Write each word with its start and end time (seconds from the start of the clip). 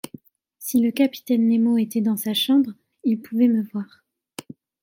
Si 0.57 0.79
le 0.79 0.89
capitaine 0.89 1.45
Nemo 1.47 1.77
était 1.77 2.01
dans 2.01 2.17
sa 2.17 2.33
chambre, 2.33 2.71
il 3.03 3.21
pouvait 3.21 3.47
me 3.47 3.61
voir. 3.71 4.03